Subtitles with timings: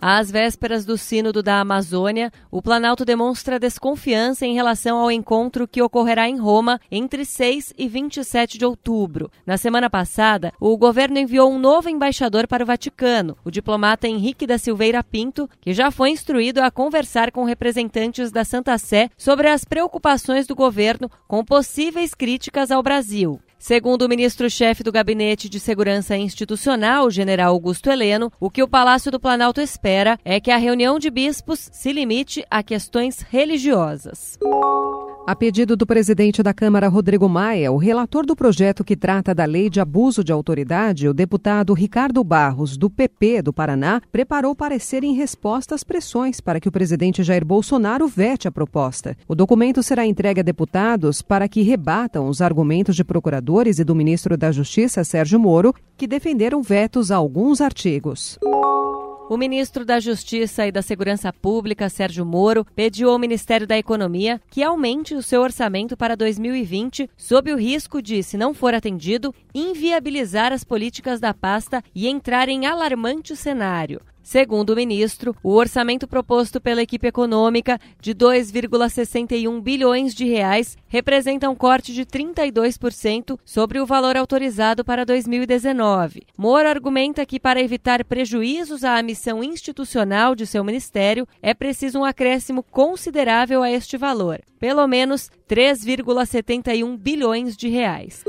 [0.00, 5.82] Às vésperas do Sínodo da Amazônia, o Planalto demonstra desconfiança em relação ao encontro que
[5.82, 9.28] ocorrerá em Roma entre 6 e 27 de outubro.
[9.44, 14.46] Na semana passada, o governo enviou um novo embaixador para o Vaticano, o diplomata Henrique
[14.46, 19.48] da Silveira Pinto, que já foi instruído a conversar com representantes da Santa Sé sobre
[19.48, 23.40] as preocupações do governo com possíveis críticas ao Brasil.
[23.58, 29.10] Segundo o ministro-chefe do Gabinete de Segurança Institucional, general Augusto Heleno, o que o Palácio
[29.10, 34.38] do Planalto espera é que a reunião de bispos se limite a questões religiosas.
[35.28, 39.44] A pedido do presidente da Câmara, Rodrigo Maia, o relator do projeto que trata da
[39.44, 45.04] lei de abuso de autoridade, o deputado Ricardo Barros, do PP do Paraná, preparou parecer
[45.04, 49.18] em resposta às pressões para que o presidente Jair Bolsonaro vete a proposta.
[49.28, 53.94] O documento será entregue a deputados para que rebatam os argumentos de procuradores e do
[53.94, 58.38] ministro da Justiça, Sérgio Moro, que defenderam vetos a alguns artigos.
[59.28, 64.40] O ministro da Justiça e da Segurança Pública, Sérgio Moro, pediu ao Ministério da Economia
[64.50, 69.34] que aumente o seu orçamento para 2020, sob o risco de, se não for atendido,
[69.54, 74.00] inviabilizar as políticas da pasta e entrar em alarmante cenário.
[74.22, 81.48] Segundo o ministro, o orçamento proposto pela equipe econômica de 2,61 bilhões de reais representa
[81.48, 86.26] um corte de 32% sobre o valor autorizado para 2019.
[86.36, 92.04] Moro argumenta que para evitar prejuízos à missão institucional de seu ministério, é preciso um
[92.04, 98.24] acréscimo considerável a este valor, pelo menos 3,71 bilhões de reais.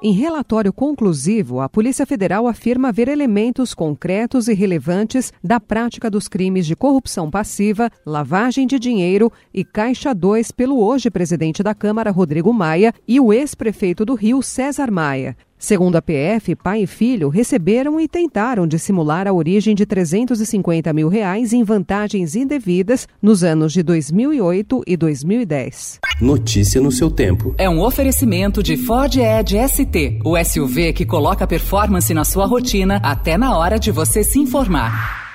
[0.00, 6.28] Em relatório conclusivo, a Polícia Federal afirma haver elementos concretos e relevantes da prática dos
[6.28, 12.12] crimes de corrupção passiva, lavagem de dinheiro e Caixa 2 pelo hoje presidente da Câmara,
[12.12, 15.36] Rodrigo Maia, e o ex-prefeito do Rio, César Maia.
[15.58, 21.08] Segundo a PF, pai e filho receberam e tentaram dissimular a origem de 350 mil
[21.08, 25.98] reais em vantagens indevidas nos anos de 2008 e 2010.
[26.20, 27.54] Notícia no seu tempo.
[27.58, 33.00] É um oferecimento de Ford Edge ST, o SUV que coloca performance na sua rotina
[33.02, 35.27] até na hora de você se informar.